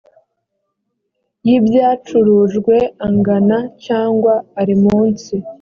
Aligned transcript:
y 1.47 1.49
ibyacurujwe 1.57 2.75
angana 3.07 3.57
cyangwa 3.85 4.33
ari 4.61 4.75
munsi 4.83 5.33